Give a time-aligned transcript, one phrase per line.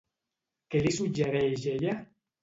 [0.75, 1.93] Què li suggereix ella?